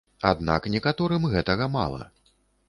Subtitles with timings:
[0.29, 2.03] Аднак некаторым гэтага мала.